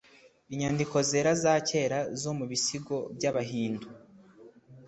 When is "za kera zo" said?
1.43-2.31